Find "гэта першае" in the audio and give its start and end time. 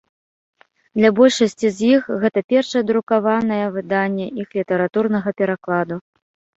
2.25-2.83